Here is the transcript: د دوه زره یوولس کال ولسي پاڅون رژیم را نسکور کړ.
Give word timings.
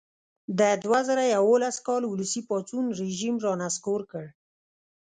د 0.59 0.61
دوه 0.83 0.99
زره 1.07 1.23
یوولس 1.35 1.77
کال 1.87 2.03
ولسي 2.07 2.41
پاڅون 2.49 2.85
رژیم 3.01 3.35
را 3.45 3.51
نسکور 3.61 4.01
کړ. 4.11 4.25